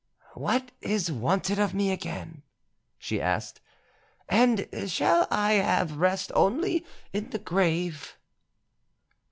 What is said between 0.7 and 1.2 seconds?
is